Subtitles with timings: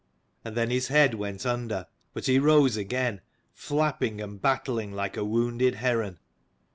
[0.43, 3.21] And then his head went under: but he rose again,
[3.53, 6.17] flapping and battling like a wounded heron.